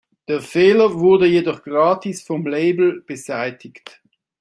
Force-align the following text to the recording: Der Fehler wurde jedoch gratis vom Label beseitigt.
Der 0.27 0.41
Fehler 0.41 0.95
wurde 0.99 1.27
jedoch 1.27 1.61
gratis 1.63 2.23
vom 2.23 2.47
Label 2.47 3.01
beseitigt. 3.03 4.01